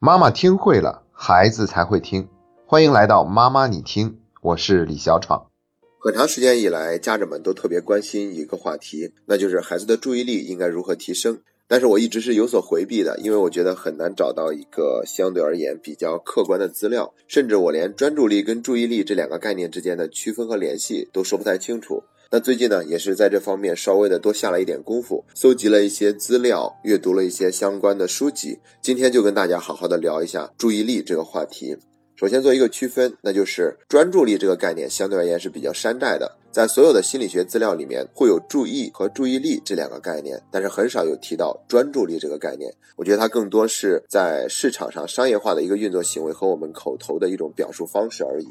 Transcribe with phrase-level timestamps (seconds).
[0.00, 2.28] 妈妈听会了，孩子才会听。
[2.66, 5.50] 欢迎来到妈妈你听，我是李小闯。
[5.98, 11.40] 很长时间以来，家长们都特别关心一个话题，那就是孩子的注意力应该如何提升。
[11.66, 22.04] 但是我一直是有所回避的，因为我觉得很难找到一个相对而言比较客观的资料，甚至我连专注力跟注意力这两个概念之间的区分和联系都说不太清楚。
[22.30, 28.58] 那最近呢，也是在这方面稍微的多下了一点功夫，搜集了一些资料，阅读了一些相关的书籍。
[28.82, 31.74] 今天就跟大家好好的聊一下注意力这个话题。
[32.16, 42.70] 首先做一个区分，那就是专注力这个概念相对而言是比较山寨的，在所有的心理学资料里面会有注意和注意力这两个概念，但是很少有提到专注力这个概念。
[42.96, 48.48] 我觉得它更多是在市场上商业化的一个运作行为和我们口头的一种表述方式而已。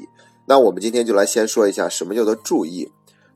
[0.48, 2.90] 那我们今天就来先说一下什么叫做注意。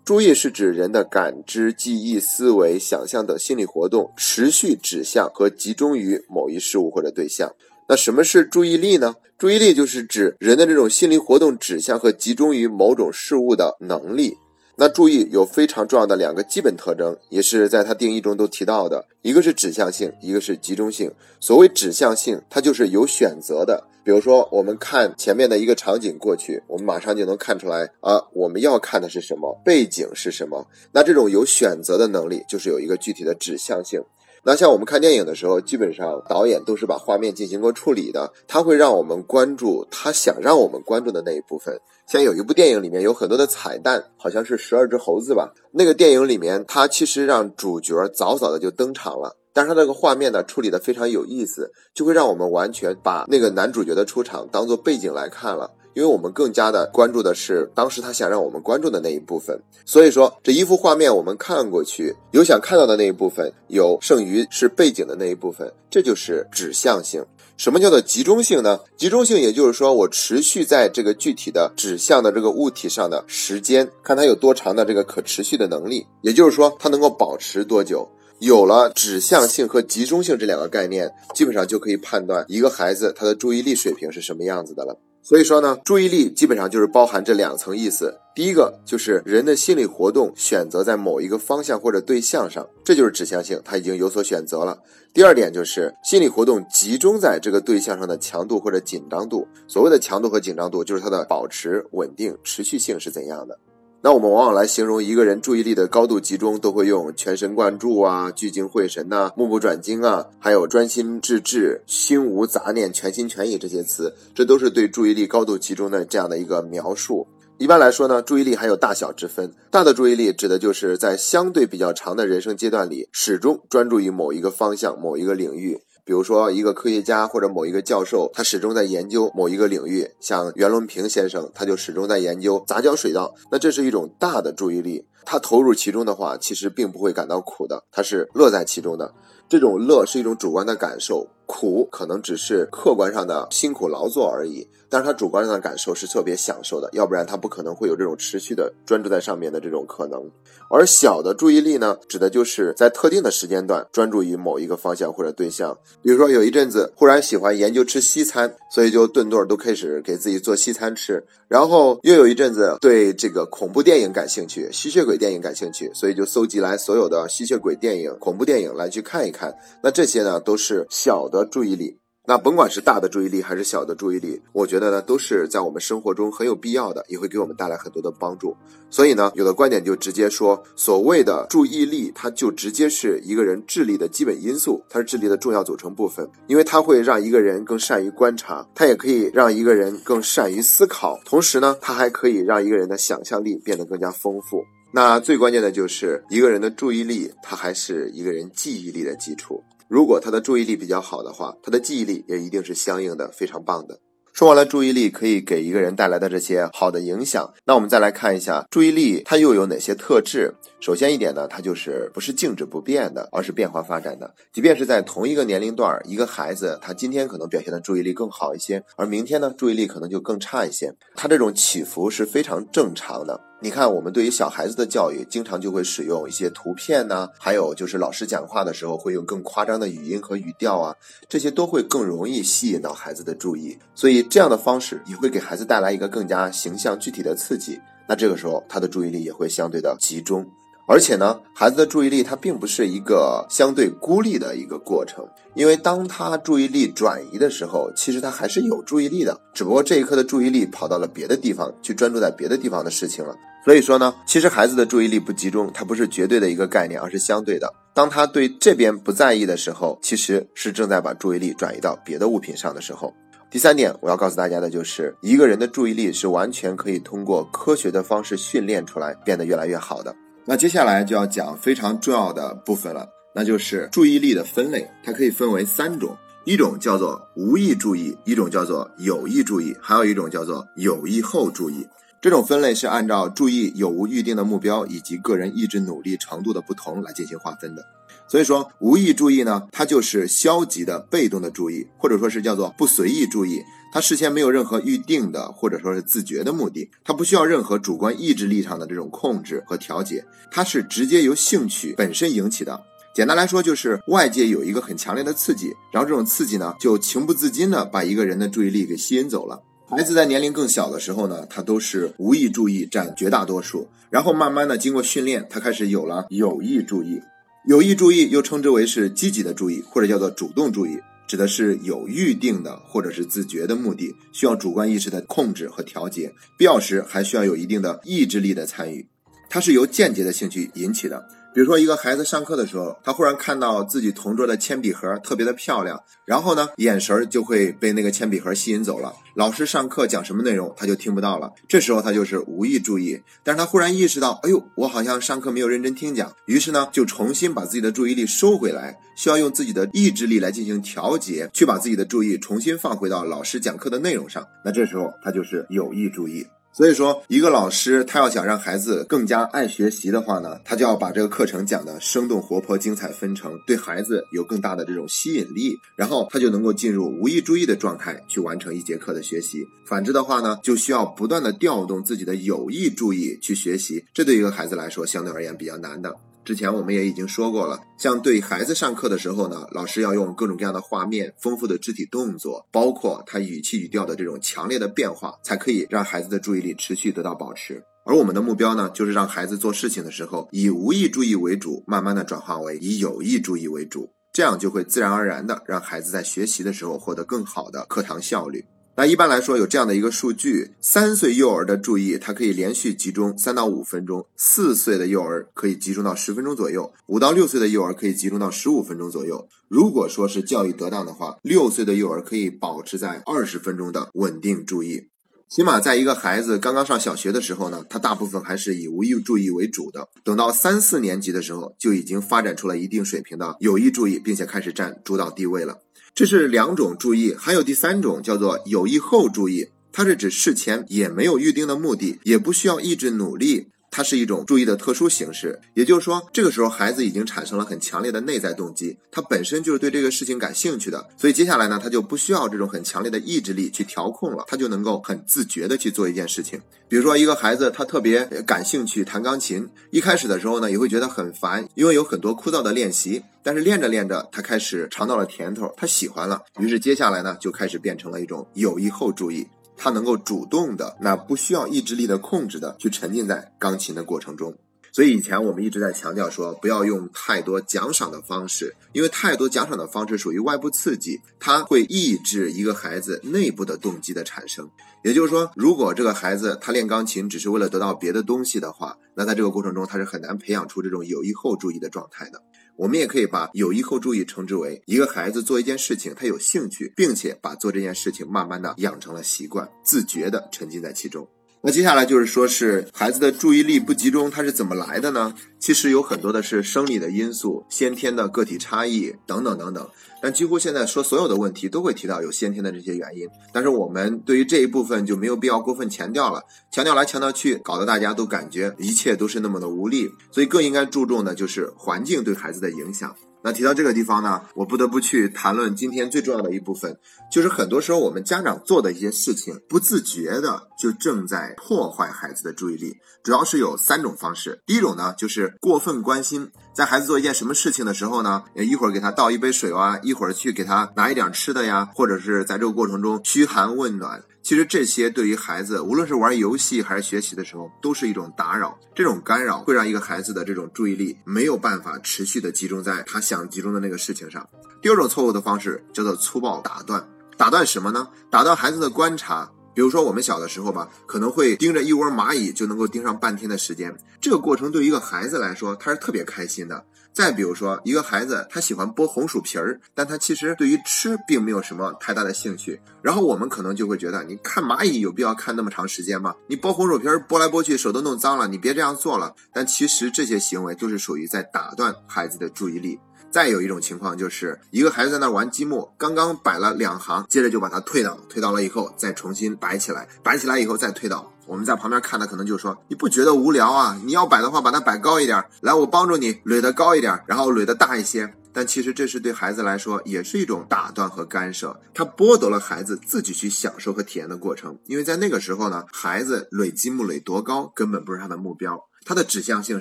[0.05, 7.55] 注意是指人的感知、记忆、思维、想象等心理活动持续指向和集中于某一事物或者对象。
[7.89, 9.15] 那什么是注意力呢？
[9.39, 14.37] 注意力就是指人的这种心理活动指向和集中于某种事物的能力。
[14.75, 21.13] 那注意有非常重要的两个基本特征，也是在它定义中都提到的，一个是指向性，一个是集中性。
[21.39, 23.85] 所谓指向性，它就是有选择的。
[24.05, 30.67] 比如说，我们看前面的一个场景过去，我们马上就能看出来啊，我们要看的是什么，背景是什么。
[30.93, 34.03] 那这种有选择的能力，就是有一个具体的指向性。
[34.45, 41.79] 那像我们看电影的时候，基本上导演都是把画面进行过处理的，他会让我们关注他想让我们关注的那一部分。
[42.09, 45.53] 像有一部电影里面有很多的彩蛋，好像是十二只猴子吧。
[45.71, 49.37] 那个电影里面，他其实让主角早早的就登场了。
[49.53, 59.61] 但是他这个画面呢处理的非常有意思，就会让我们完全把那个男主角的出场当做背景来看了，因为我们更加的关注的是当时他想让我们关注的那一部分。
[59.85, 67.25] 所以说这一幅画面我们看过去，有想看到的那一部分，有剩余是背景的那一部分，这就是指向性。
[67.59, 68.81] 什么叫做集中性呢？
[68.97, 78.09] 集中性也就是说我持续在这个具体的指向的这个物体上的时间，看它有多长的这个可持续的能力，也就是说它能够保持多久。
[78.43, 84.99] 有了指向性和集中性这两个概念，基本上就可以判断一个孩子他的注意力水平是什么样子的了。
[85.23, 88.19] 所以说呢，注意力基本上就是包含这两层意思。
[88.35, 94.77] 第一个就是人的心理活动选择在某一个方向或者对象上，这就是指向性，他已经有所选择了。
[95.15, 99.47] 第二点就是心理活动集中在这个对象上的强度或者紧张度。
[99.69, 103.57] 所谓的强度和紧张度，就是它的保持稳定、持续性是怎样的。
[104.05, 117.29] 那我们往往来形容一个人注意力的高度集中，都会用全神贯注啊、聚精会神呐、目不转睛啊，还有专心致志、心无杂念、全心全意这些词，这都是对注意力高度集中的这样的一个描述。
[117.59, 119.53] 一般来说呢，注意力还有大小之分。
[119.71, 125.79] 大的注意力指的就是在相对比较长的人生阶段里，始终专注于某一个方向、某一个领域。
[126.05, 133.33] 比如说，一个科学家或者某一个教授，他始终在研究某一个领域，像袁隆平先生，他就始终在研究杂交水稻。
[133.53, 139.15] 那这是一种大的注意力，他投入其中的话，其实并不会感到苦的，他是乐在其中的。
[139.49, 144.69] 这种乐是一种主观的感受，苦可能只是客观上的辛苦劳作而已。
[144.89, 150.23] 但是他主观上的感受是特别享受的，要不然他不可能会有这种持续的专注在上面的这种可能。
[150.69, 155.79] 而小的注意力呢，指的就是在特定的时间段专注于某一个方向或者对象。
[156.03, 161.25] 比如说有一阵子忽然喜欢研究吃西餐，所以就顿顿都开始给自己做西餐吃。
[161.49, 169.55] 然后又有一阵子对这个恐怖电影感兴趣，吸血鬼电影感兴趣，所以就搜集来所有的吸血鬼电影、恐怖电影来去看一看。
[169.83, 171.99] 那这些呢，都是小的注意力。
[172.25, 178.57] 那甭管是大的注意力还是小的注意力，我觉得呢都是在我们生活中很有必要的，也会给我们带来很多的帮助。
[178.89, 194.63] 所以呢，有的观点就直接说，所谓的注意力，它就直接是一个人智力的基本因素，它是智力的重要组成部分，因为它会让一个人更善于观察，它也可以让一个人更善于思考，同时呢，它还可以让一个人的想象力变得更加丰富。
[194.95, 199.61] 那最关键的就是一个人的注意力，它还是一个人记忆力的基础。
[199.93, 204.01] 如果他的注意力比较好的话，他的记忆力也一定是相应的非常棒的。
[204.33, 210.55] 说完了注意力可以给一个人带来的这些好的影响，那我们再来看一下注意力它又有哪些特质。
[210.83, 214.35] 首先一点呢，它就是不是静止不变的，而是变化发展的。
[214.53, 223.41] 即便是在同一个年龄段，一个孩子他今天可能表现的注意力更好一些，而明天呢注意力可能就更差一些，他这种起伏是非常正常的。
[223.61, 230.97] 你看，我们对于小孩子的教育，经常就会使用一些图片呢，还有就是老师讲话的时候会用更夸张的语音和语调啊，
[231.29, 237.81] 这些都会更容易吸引到孩子的注意，所以这样的方式也会给孩子带来一个更加形象具体的刺激。
[238.09, 240.45] 那这个时候他的注意力也会相对的集中。
[240.89, 245.25] 而且呢，孩子的注意力它并不是一个相对孤立的一个过程，
[245.55, 253.35] 因为当他注意力转移的时候，其实他还是有注意力的，只不过这一刻的注意力跑到了别的地方，去专注在别的地方的事情了。
[253.65, 257.73] 所以说呢，其实孩子的注意力不集中，它不是绝对的一个概念，而是相对的。
[257.95, 263.15] 当他对这边不在意的时候，其实是正在把注意力转移到别的物品上的时候。
[263.51, 270.13] 第三点，我要告诉大家的就是，一个人的注意力是完全可以通过科学的方式训练出来，变得越来越好的。
[270.45, 281.87] 那接下来就要讲非常重要的部分了，那就是注意力的分类，它可以分为三种，一种叫做无意注意，一种叫做有意注意，还有一种叫做有意后注意。
[282.21, 287.85] 这种分类是按照注意有无预定的目标以及个人意志努力程度的不同来进行划分的。
[288.29, 293.61] 所以说，无意注意呢，它就是消极的、被动的注意，或者说是叫做不随意注意。
[293.93, 302.83] 他事先没有任何预定的，或者说是自觉的目的，他不需要任何主观意志力上的这种控制和调节，它是直接由兴趣本身引起的。
[303.15, 309.61] 简单来说，就是外界有一个很强烈的刺激，然后这种刺激呢，就情不自禁的把一个人的注意力给吸引走了。
[309.91, 317.21] 孩子在年龄更小的时候呢，他都是无意注意占绝大多数，然后慢慢的经过训练，他开始有了有意注意。
[317.69, 329.07] 有意注意又称之为是积极的注意，或者叫做主动注意，指的是有预定的或者是自觉的目的，需要主观意识的控制和调节，必要时还需要有一定的意志力的参与。
[329.49, 331.29] 它是由间接的兴趣引起的。
[331.55, 339.13] 比如说，一个孩子上课的时候，他忽然看到自己同桌的铅笔盒特别的漂亮，然后呢，眼神就会被那个铅笔盒吸引走了。
[339.35, 341.51] 老师上课讲什么内容，他就听不到了。
[341.69, 354.47] 这时候他就是无意注意，但是他忽然意识到，哎呦，我好像上课没有认真听讲，于是呢，就重新把自己的注意力收回来，需要用自己的意志力来进行调节，去把自己的注意重新放回到老师讲课的内容上。
[354.65, 356.47] 那这时候他就是有意注意。
[356.75, 369.67] 所以说，一个老师他要想让孩子更加爱学习的话呢，他就要把这个课程讲的生动活泼、精彩纷呈，对孩子有更大的这种吸引力，然后他就能够进入无意注意的状态去完成一节课的学习。
[369.85, 376.17] 反之的话呢，就需要不断的调动自己的有意注意去学习，这对一个孩子来说相对而言比较难的。
[376.45, 387.83] 之前我们也已经说过了，像对孩子上课的时候呢，老师要用各种各样的画面、丰富的肢体动作，包括他语气语调的这种强烈的变化，才可以让孩子的注意力持续得到保持。
[388.05, 398.65] 而我们的目标呢，就是让孩子做事情的时候，以无意注意为主，慢慢的转化为以有意注意为主，这样就会自然而然的让孩子在学习的时候获得更好的课堂效率。
[398.95, 409.49] 那一般来说，有这样的一个数据：三岁幼儿的注意，它可以连续集中三到五分钟；四岁的幼儿可以集中到十分钟左右；五到六岁的幼儿可以集中到十五分钟左右。
[409.69, 415.09] 如果说是教育得当的话，六岁的幼儿可以保持在二十分钟的稳定注意。
[415.49, 420.09] 起码在一个孩子刚刚上小学的时候呢，他大部分还是以无意注意为主的。
[420.23, 425.79] 等到三四年级的时候，就已经发展出了一定水平的有意注意，并且开始占主导地位了。
[426.15, 433.69] 这是两种注意，还有第三种叫做有意后注意，它是指事前也没有预定的目的，也不需要意志努力。
[433.93, 446.59] 它是一种注意的特殊形式，也就是说，这个时候孩子已经产生了很强烈的内在动机，他本身就是对这个事情感兴趣的，所以接下来呢，他就不需要这种很强烈的意志力去调控了，他就能够很自觉的去做一件事情。
[446.89, 459.47] 比如说，一个孩子他特别感兴趣弹钢琴，一开始的时候呢，也会觉得很烦，因为有很多枯燥的练习，但是练着练着，他开始尝到了甜头，他喜欢了，于是接下来呢，就开始变成了一种有意后注意。
[459.77, 464.57] 他能够主动的，那不需要意志力的控制的，去沉浸在钢琴的过程中。
[464.93, 474.71] 所以以前我们一直在强调说，不要用太多奖赏的方式，因为太多奖赏的方式属于外部刺激，它会抑制一个孩子内部的动机的产生。
[475.03, 482.43] 也就是说，如果这个孩子他练钢琴只是为了得到别的东西的话，那在这个过程中他是很难培养出这种有意后注意的状态的。
[482.77, 491.27] 我们也可以把有意后注意称之为一个孩子做一件事情，他有兴趣，并且把做这件事情慢慢的养成了习惯，自觉的沉浸在其中。
[491.65, 495.33] 那接下来就是说，是孩子的注意力不集中，它是怎么来的呢？
[495.61, 499.89] 其实有很多的是生理的因素、先天的个体差异等等等等。
[500.21, 503.29] 但几乎现在说所有的问题都会提到有先天的这些原因。
[503.53, 506.43] 但是我们对于这一部分就没有必要过分强调了，
[506.73, 510.11] 强调来强调去，搞得大家都感觉一切都是那么的无力。
[510.33, 513.15] 所以更应该注重的就是环境对孩子的影响。
[513.45, 516.97] 那提到这个地方呢，我不得不去谈论今天最重要的一部分，
[517.31, 522.97] 就是很多时候我们家长做的一些事情，不自觉的就正在破坏孩子的注意力。
[523.23, 534.23] 主要是有三种方式，第一种呢就是过分关心，在孩子做一件什么事情的时候呢，一会儿给他倒一杯水啊，一会儿去给他拿一点吃的呀，或者是在这个过程中嘘寒问暖。
[534.43, 538.77] 其实这些对于孩子，无论是玩游戏还是学习的时候，都是一种打扰。
[538.93, 544.47] 这种干扰会让一个孩子的这种注意力没有办法持续的集中在他想集中的那个事情上。
[544.81, 547.03] 第二种错误的方式叫做粗暴打断。
[547.37, 548.09] 打断什么呢？
[548.31, 549.51] 打断孩子的观察。
[549.75, 553.97] 比如说我们小的时候吧，可能会盯着一窝蚂蚁就能够盯上半天的时间。
[554.21, 556.85] 这个过程对于一个孩子来说，他是特别开心的。
[557.11, 562.81] 再比如说，一个孩子他喜欢剥红薯皮儿，但他其实对于吃并没有什么太大的兴趣。
[563.03, 566.35] 然后我们可能就会觉得，你看蚂蚁有必要看那么长时间吗？
[566.47, 569.35] 你剥红薯皮儿剥来剥去，手都弄脏了，你别这样做了。
[569.55, 572.99] 但其实这些行为都是属于在打断孩子的注意力。
[573.33, 581.33] 再有一种情况，就是一个孩子在那玩积木，刚刚摆了两行，接着就把它推倒，推倒了以后再重新摆起来，摆起来以后再推倒。
[581.47, 583.99] 我们在旁边看的可能就说：“你不觉得无聊啊？
[584.05, 594.79] 你要摆的话，把它摆高一点，来，我帮助你垒得高一点，然后垒得大一些。”但其实这是对孩子来说也是一种打断和干涉，他剥夺了孩子自己去享受和体验的过程。
[594.85, 598.79] 因为在那个时候呢，孩子垒积木垒多高根本不是他的目标。
[599.05, 599.81] 他的指向性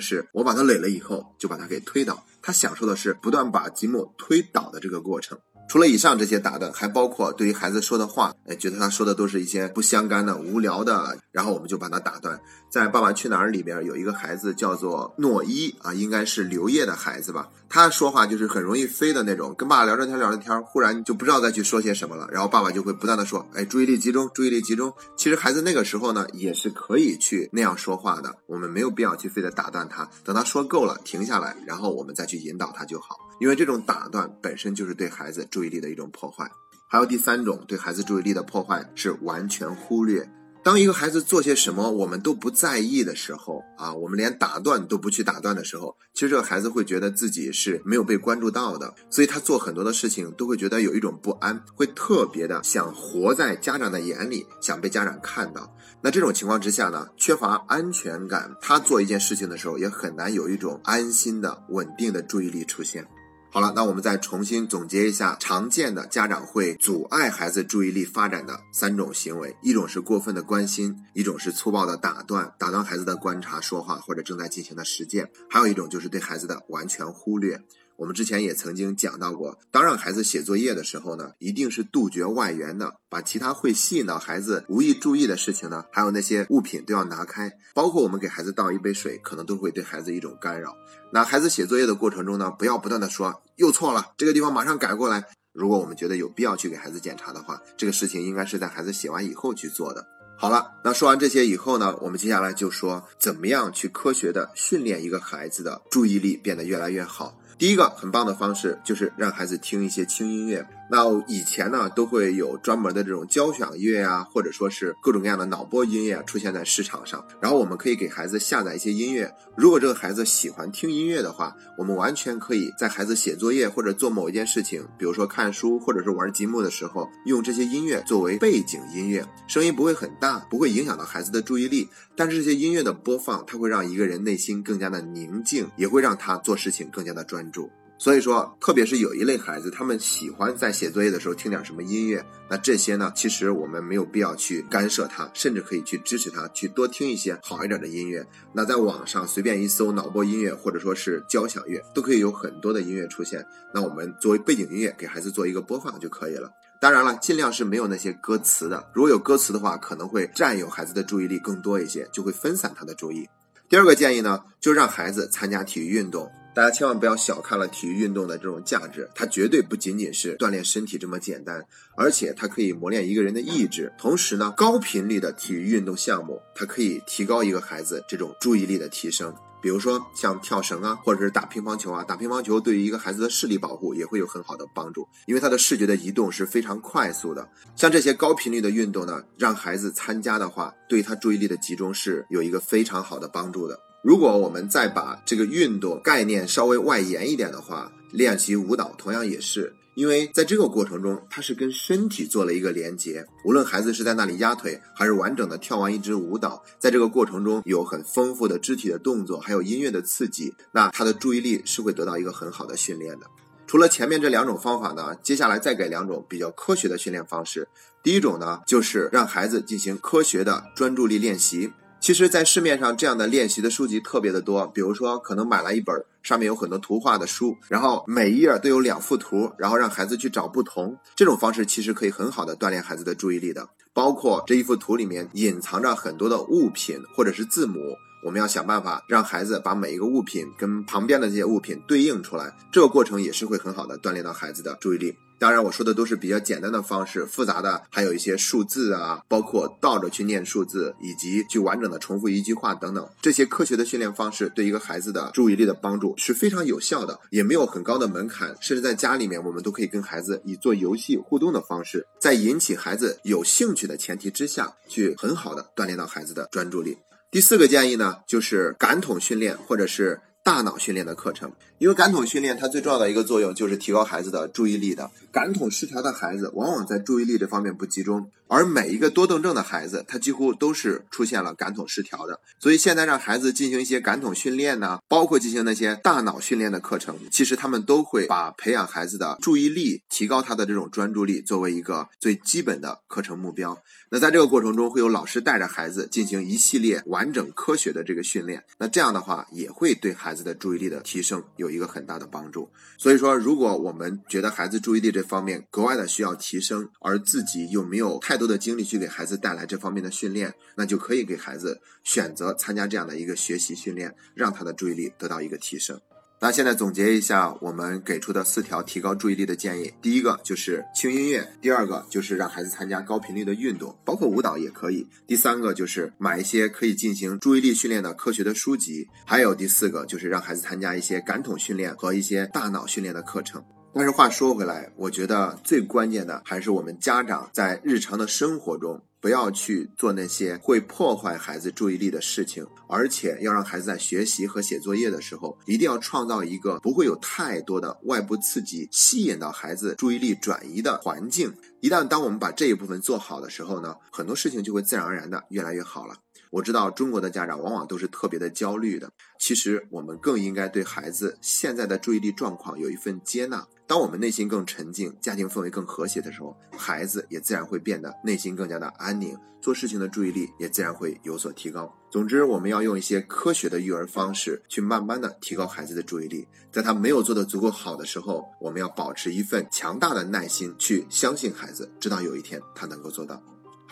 [0.00, 2.24] 是我把它垒了以后，就把它给推倒。
[2.42, 5.38] 他享受的是不断把积木推倒的这个过程。
[5.68, 12.38] 除了以上这些打断，还包括对于孩子说的话，哎，觉得他说的都是一些不相干的、无聊的，然后我们就把他打断。
[12.70, 17.48] 在《爸爸去哪儿》里边有一个孩子叫做诺伊啊，应该是刘烨的孩子吧。
[17.70, 22.28] 他说话就是很容易飞的那种，跟爸爸聊着天聊着天，忽然就不知道再去说些什么了。
[22.30, 28.34] 然后爸爸就会不断的说：“哎，注意力集中，注意力集中。”其实孩子那个时候呢，也是可以去那样说话的。
[28.46, 33.16] 我们没有必要去非得打断他，等他说够了停下来，然后我们再去引导他就好。
[33.42, 36.48] 因为这种打断本身就是对孩子注意力的一种破坏。
[36.86, 40.30] 还有第三种对孩子注意力的破坏是完全忽略。
[40.62, 55.74] 当一个孩子做些什么我们都不在意的时候啊，我们连打断都不去打断的时候，其实这个孩子会觉得自己是没有被关注到的，所以他做很多的事情都会觉得有一种不安，会特别的想活在家长的眼里，想被家长看到。
[56.00, 63.04] 那这种情况之下呢，缺乏安全感，他做一件事情的时候也很难有一种安心的、稳定的注意力出现。
[63.54, 77.62] 好了，那我们再重新总结一下常见的家长会阻碍孩子注意力发展的三种行为：一种是过分的关心，一种是粗暴的打断，打断孩子的观察、说话或者正在进行的实践，还有一种就是对孩子的完全忽略。
[78.02, 90.74] 我们之前也曾经讲到过，当让孩子写作业的时候呢，一定是杜绝外援的，把其他会吸引到孩子无意注意的事情呢，还有那些物品都要拿开，包括我们给孩子倒一杯水，可能都会对孩子一种干扰。
[91.12, 95.24] 那孩子写作业的过程中呢，不要不断的说又错了，这个地方马上改过来。
[95.52, 100.04] 如果我们觉得有必要去给孩子检查的话，这个事情应该是在孩子写完以后去做的。
[100.36, 107.38] 好了，那说完这些以后呢，我们接下来就说怎么样去科学的训练一个孩子的注意力变得越来越好。
[107.62, 110.66] 第一个很棒的方式就是让孩子听一些轻音乐。
[110.92, 117.26] 那以前呢，都会有专门的这种交响乐啊，或者说是各种各样的脑波音乐出现在市场上。
[117.40, 119.34] 然后我们可以给孩子下载一些音乐。
[119.56, 131.88] 如果这个孩子喜欢听音乐的话，我们完全可以在孩子写作业或者做某一件事情，比如说看书或者是玩积木的时候，用这些音乐作为背景音乐，声音不会很大，不会影响到孩子的注意力。
[132.14, 137.70] 但是这些音乐的播放，它会让一个人内心更加的宁静，也会让他做事情更加的专注。
[138.02, 142.26] 所以说，特别是有一类孩子，他们喜欢在写作业的时候听点什么音乐。
[142.50, 148.26] 那这些呢，其实我们没有必要去干涉他，甚至可以去支持他去多听一些好一点的音乐。
[148.52, 153.46] 那在网上随便一搜脑波音乐，或者说是交响乐，都可以有很多的音乐出现。
[153.72, 156.50] 那我们作为背景音乐给孩子做一个播放就可以了。
[156.80, 158.84] 当然了，尽量是没有那些歌词的。
[158.92, 163.28] 如果有歌词的话，可能会占有孩子的注意力更多一些，就会分散他的注意。
[163.68, 166.28] 第二个建议呢，就让孩子参加体育运动。
[166.54, 171.64] 大家千万不要小看了体育运动的这种价值，它绝对不仅仅是锻炼身体这么简单，
[171.96, 173.90] 而且它可以磨练一个人的意志。
[173.98, 179.34] 同时呢，高频率的体育运动项目，它可以提高一个孩子这种注意力的提升。
[179.62, 187.48] 比如说像跳绳啊，或者是打乒乓球啊，打乒乓球对于一个孩子的视力保护也会有很好的帮助，因为他的视觉的移动是非常快速的。
[187.76, 193.78] 像这些高频率的运动呢，让孩子参加的话，对他注意力的集中是有一个非常好的帮助的。
[194.02, 203.24] 如果我们再把这个运动概念稍微外延一点的话，练习舞蹈同样也是，因为在这个过程中，它是跟身体做了一个连接。
[203.44, 213.26] 无论孩子是在那里压腿，还是完整的跳完一支舞蹈，在这个过程中有很丰富的肢体的动作，还有音乐的刺激，那他的注意力是会得到一个很好的训练的。
[213.68, 217.68] 除了前面这两种方法呢，接下来再给两种比较科学的训练方式。
[218.02, 221.70] 第一种呢，就是让孩子进行科学的专注力练习。
[222.02, 230.98] 其实，在市面上这样的练习的书籍特别的多，比如说，可能买了一本上面有很多图画的书，然后每一页都有两幅图，然后让孩子去找不同。
[231.14, 233.68] 这种方式其实可以很好的锻炼孩子的注意力的。
[233.92, 237.78] 包括这一幅图里面隐藏着很多的物品或者是字母，
[238.22, 242.56] 我们要想办法让孩子把每一个物品跟旁边的这些物品对应出来。
[242.70, 245.16] 这个过程也是会很好的锻炼到孩子的注意力。
[245.38, 253.04] 当然，我说的都是比较简单的方式，复杂的还有一些数字啊，包括倒着去念数字，以及去完整的重复一句话等等。
[253.20, 266.96] 这些科学的训练方式对一个孩子的注意力的帮助是非常有效的，也没有很高的门槛，甚至在家里面我们都可以跟孩子以做游戏互动的方式，在引起孩子有兴趣的前提之下去很好的锻炼到孩子的专注力。
[267.32, 270.20] 第四个建议呢，就是感统训练或者是。
[270.44, 275.08] 大脑训练的课程，因为感统训练它最重要的一个作用就是提高孩子的注意力的。
[275.30, 282.38] 感统失调的孩子往往在注意力这方面不集中，而每一个多动症的孩子，他几乎都是出现了感统失调的。
[282.60, 293.82] 所以现在让孩子进行一些感统训练呢，包括进行那些大脑训练的课程，其实他们都会把培养孩子的注意力、提高他的这种专注力作为一个最基本的课程目标。
[294.10, 298.62] 那在这个过程中，会有老师带着孩子进行一系列完整科学的这个训练。
[298.78, 302.70] 那这样的话，也会对孩子的注意力的提升有一个很大的帮助。
[302.98, 316.00] 所以说，如果我们觉得孩子注意力这方面格外的需要提升，而自己又没有太多的精力去给孩子带来这方面的训练，那就可以给孩子选择参加这样的一个学习训练，让他的注意力得到一个提升。
[316.40, 333.64] 那现在总结一下我们给出的四条提高注意力的建议：第一个就是轻音乐；第二个就是让孩子参加高频率的运动，包括舞蹈也可以；第三个就是买一些可以进行注意力训练的科学的书籍；还有第四个就是让孩子参加一些感统训练和一些大脑训练的课程。
[333.94, 339.00] 但是话说回来，我觉得最关键的还是我们家长在日常的生活中。
[339.20, 351.54] 不要去做那些会破坏孩子注意力的事情，而且要让孩子在学习和写作业的时候，一定要创造一个不会有太多的外部刺激吸引到孩子注意力转移的环境。
[351.78, 356.16] 一旦当我们把这一部分做好的时候呢，很多事情就会自然而然的越来越好了。
[356.52, 363.66] 我知道中国的家长往往都是特别的焦虑的，其实我们更应该对孩子现在的注意力状况有一份接纳。
[363.86, 371.90] 当我们内心更沉静，家庭氛围更和谐的时候，孩子也自然会变得内心更加的安宁，做事情的注意力也自然会有所提高。
[372.10, 376.46] 总之，我们要用一些科学的育儿方式，去慢慢的提高孩子的注意力。
[376.70, 383.42] 在他没有做的足够好的时候，我们要保持一份强大的耐心，去相信孩子，直到有一天他能够做到。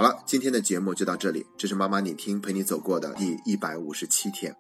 [0.01, 4.57] 好了，今天的节目就到这里，这是妈妈你听陪你走过的第一百五十七天。